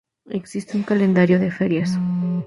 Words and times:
Existe 0.31 0.75
un 0.77 0.81
calendario 0.81 1.37
de 1.39 1.51
ferias. 1.51 1.91